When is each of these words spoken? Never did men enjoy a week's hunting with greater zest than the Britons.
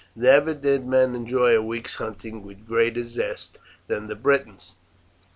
Never 0.15 0.55
did 0.55 0.87
men 0.87 1.13
enjoy 1.13 1.55
a 1.55 1.61
week's 1.61 1.97
hunting 1.97 2.41
with 2.43 2.65
greater 2.65 3.03
zest 3.03 3.59
than 3.85 4.07
the 4.07 4.15
Britons. 4.15 4.73